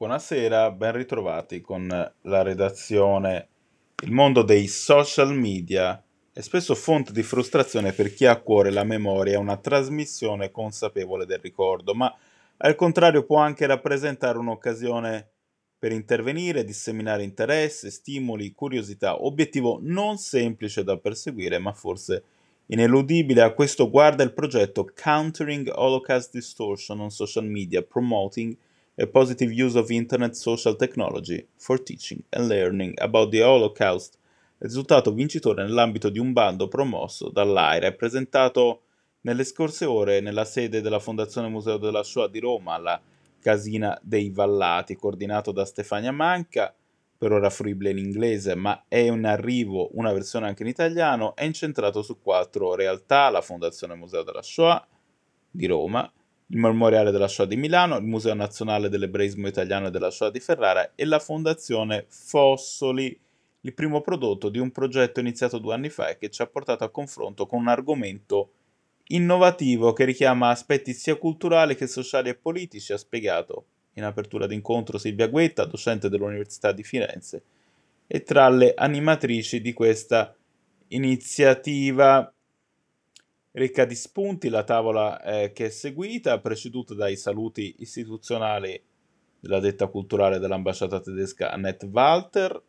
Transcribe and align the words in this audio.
Buonasera, 0.00 0.70
ben 0.70 0.92
ritrovati 0.92 1.60
con 1.60 1.86
la 1.86 2.42
redazione. 2.42 3.48
Il 4.02 4.12
mondo 4.12 4.40
dei 4.40 4.66
social 4.66 5.34
media 5.34 6.02
è 6.32 6.40
spesso 6.40 6.74
fonte 6.74 7.12
di 7.12 7.22
frustrazione 7.22 7.92
per 7.92 8.14
chi 8.14 8.24
ha 8.24 8.30
a 8.30 8.40
cuore 8.40 8.70
la 8.70 8.82
memoria 8.82 9.38
una 9.38 9.58
trasmissione 9.58 10.50
consapevole 10.50 11.26
del 11.26 11.40
ricordo, 11.40 11.92
ma 11.92 12.10
al 12.56 12.76
contrario 12.76 13.26
può 13.26 13.40
anche 13.40 13.66
rappresentare 13.66 14.38
un'occasione 14.38 15.32
per 15.78 15.92
intervenire, 15.92 16.64
disseminare 16.64 17.22
interesse, 17.22 17.90
stimoli, 17.90 18.54
curiosità, 18.54 19.22
obiettivo 19.22 19.80
non 19.82 20.16
semplice 20.16 20.82
da 20.82 20.96
perseguire, 20.96 21.58
ma 21.58 21.74
forse 21.74 22.24
ineludibile. 22.68 23.42
A 23.42 23.52
questo 23.52 23.90
guarda 23.90 24.22
il 24.22 24.32
progetto 24.32 24.90
Countering 24.94 25.70
Holocaust 25.74 26.32
Distortion 26.32 27.00
on 27.00 27.10
Social 27.10 27.44
Media, 27.44 27.82
Promoting 27.82 28.56
a 28.96 29.06
Positive 29.06 29.52
Use 29.52 29.78
of 29.78 29.90
Internet 29.90 30.34
Social 30.34 30.76
Technology 30.76 31.46
for 31.56 31.82
Teaching 31.82 32.22
and 32.30 32.48
Learning 32.48 32.92
About 32.98 33.30
the 33.30 33.42
Holocaust, 33.42 34.18
risultato 34.58 35.12
vincitore 35.12 35.62
nell'ambito 35.62 36.10
di 36.10 36.18
un 36.18 36.32
bando 36.32 36.68
promosso 36.68 37.30
dall'AIRA 37.30 37.86
e 37.86 37.94
presentato 37.94 38.82
nelle 39.22 39.44
scorse 39.44 39.84
ore 39.84 40.20
nella 40.20 40.44
sede 40.44 40.80
della 40.80 40.98
Fondazione 40.98 41.48
Museo 41.48 41.78
della 41.78 42.02
Shoah 42.02 42.28
di 42.28 42.40
Roma, 42.40 42.74
alla 42.74 43.00
Casina 43.40 43.98
dei 44.02 44.30
Vallati, 44.30 44.96
coordinato 44.96 45.52
da 45.52 45.64
Stefania 45.64 46.12
Manca, 46.12 46.74
per 47.16 47.32
ora 47.32 47.50
fruibile 47.50 47.90
in 47.90 47.98
inglese, 47.98 48.54
ma 48.54 48.84
è 48.88 48.96
in 48.96 49.26
arrivo 49.26 49.90
una 49.92 50.12
versione 50.12 50.46
anche 50.46 50.62
in 50.62 50.70
italiano, 50.70 51.36
è 51.36 51.44
incentrato 51.44 52.02
su 52.02 52.18
quattro 52.18 52.74
realtà, 52.74 53.28
la 53.28 53.42
Fondazione 53.42 53.94
Museo 53.94 54.22
della 54.22 54.42
Shoah 54.42 54.86
di 55.50 55.66
Roma, 55.66 56.10
il 56.50 56.58
Memoriale 56.58 57.12
della 57.12 57.28
Shoah 57.28 57.46
di 57.46 57.56
Milano, 57.56 57.96
il 57.96 58.04
Museo 58.04 58.34
Nazionale 58.34 58.88
dell'Ebraismo 58.88 59.46
Italiano 59.46 59.86
e 59.86 59.90
della 59.90 60.10
Shoah 60.10 60.30
di 60.30 60.40
Ferrara 60.40 60.92
e 60.94 61.04
la 61.04 61.20
Fondazione 61.20 62.06
Fossoli, 62.08 63.18
il 63.62 63.74
primo 63.74 64.00
prodotto 64.00 64.48
di 64.48 64.58
un 64.58 64.72
progetto 64.72 65.20
iniziato 65.20 65.58
due 65.58 65.74
anni 65.74 65.90
fa 65.90 66.08
e 66.08 66.16
che 66.16 66.28
ci 66.30 66.42
ha 66.42 66.46
portato 66.46 66.82
a 66.82 66.90
confronto 66.90 67.46
con 67.46 67.60
un 67.60 67.68
argomento 67.68 68.52
innovativo 69.08 69.92
che 69.92 70.04
richiama 70.04 70.50
aspetti 70.50 70.92
sia 70.92 71.16
culturali 71.16 71.76
che 71.76 71.86
sociali 71.86 72.30
e 72.30 72.34
politici, 72.34 72.92
ha 72.92 72.96
spiegato 72.96 73.66
in 73.94 74.04
apertura 74.04 74.46
d'incontro 74.46 74.98
Silvia 74.98 75.28
Guetta, 75.28 75.64
docente 75.64 76.08
dell'Università 76.08 76.72
di 76.72 76.82
Firenze, 76.82 77.42
e 78.06 78.22
tra 78.22 78.48
le 78.48 78.74
animatrici 78.74 79.60
di 79.60 79.72
questa 79.72 80.34
iniziativa 80.88 82.32
ricca 83.52 83.84
di 83.84 83.94
spunti 83.94 84.48
la 84.48 84.64
tavola 84.64 85.22
eh, 85.22 85.52
che 85.52 85.66
è 85.66 85.70
seguita, 85.70 86.40
preceduta 86.40 86.94
dai 86.94 87.16
saluti 87.16 87.76
istituzionali 87.78 88.80
della 89.40 89.60
detta 89.60 89.86
culturale 89.86 90.38
dell'ambasciata 90.38 91.00
tedesca 91.00 91.50
Annette 91.50 91.86
Walter, 91.86 92.62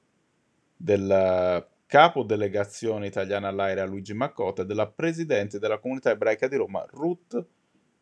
del 0.75 1.67
capo 1.85 2.23
delegazione 2.23 3.07
italiana 3.07 3.49
all'aerea 3.49 3.85
Luigi 3.85 4.13
Maccota 4.13 4.61
e 4.61 4.65
della 4.65 4.87
presidente 4.87 5.59
della 5.59 5.77
comunità 5.77 6.11
ebraica 6.11 6.47
di 6.47 6.55
Roma 6.55 6.85
Ruth 6.89 7.45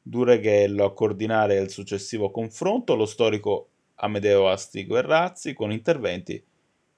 Dureghello 0.02 0.86
a 0.86 0.94
coordinare 0.94 1.58
il 1.58 1.70
successivo 1.70 2.30
confronto 2.30 2.96
lo 2.96 3.06
storico 3.06 3.70
Amedeo 3.96 4.48
Asti 4.48 4.86
Guerrazzi 4.86 5.54
con 5.54 5.72
interventi 5.72 6.42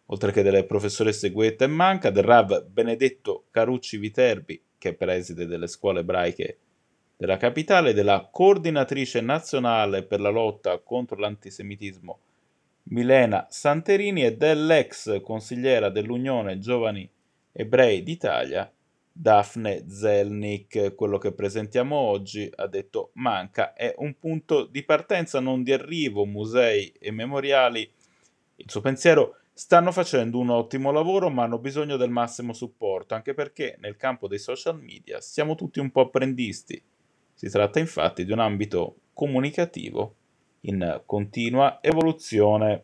oltre 0.08 0.32
che 0.34 0.44
delle 0.44 0.66
professoresse 0.66 1.32
Guetta 1.32 1.64
e 1.64 1.68
Manca, 1.68 2.10
del 2.10 2.24
Rav 2.24 2.66
Benedetto 2.66 3.46
Carucci 3.50 3.98
Viterbi 3.98 4.62
che 4.82 4.90
è 4.90 4.94
preside 4.94 5.46
delle 5.46 5.68
scuole 5.68 6.00
ebraiche 6.00 6.58
della 7.16 7.38
capitale, 7.38 7.94
della 7.94 8.28
coordinatrice 8.32 9.22
nazionale 9.22 10.02
per 10.02 10.20
la 10.20 10.32
lotta 10.32 10.80
contro 10.80 11.18
l'antisemitismo 11.18 12.18
Milena 12.86 13.46
Santerini 13.48 14.26
e 14.26 14.36
dell'ex 14.36 15.22
consigliera 15.22 15.90
dell'Unione 15.90 16.58
Giovani 16.58 17.08
Ebrei 17.52 18.02
d'Italia 18.02 18.72
Daphne 19.12 19.86
Zelnik. 19.88 20.96
Quello 20.96 21.20
che 21.20 21.32
presentiamo 21.32 21.96
oggi, 21.96 22.52
ha 22.56 22.66
detto 22.66 23.12
Manca, 23.14 23.76
è 23.76 23.94
un 23.98 24.18
punto 24.18 24.66
di 24.66 24.82
partenza, 24.82 25.40
non 25.40 25.62
di 25.62 25.74
arrivo, 25.74 26.26
musei 26.26 26.92
e 27.00 27.12
memoriali. 27.12 27.88
Il 28.56 28.70
suo 28.72 28.82
pensiero 28.82 29.41
stanno 29.54 29.92
facendo 29.92 30.40
un 30.40 30.50
ottimo 30.50 30.92
lavoro 30.92 31.30
ma 31.30 31.44
hanno 31.44 31.60
bisogno 31.60 31.98
del 31.98 32.10
massimo 32.10 32.54
supporto, 32.54 33.14
anche 33.14 33.34
perché 33.34 33.78
nel 33.80 33.98
campo 33.98 34.28
dei 34.28 34.40
social 34.40 34.80
media 34.80 35.22
siamo 35.22 35.56
tutti 35.56 35.80
un 35.80 35.92
po' 35.92 36.02
apprendisti. 36.02 36.82
Si 37.34 37.50
tratta 37.50 37.80
infatti 37.80 38.26
di 38.26 38.32
un 38.32 38.40
ambito 38.40 38.98
comunicativo 39.14 40.16
in 40.62 41.02
continua 41.06 41.80
evoluzione. 41.82 42.84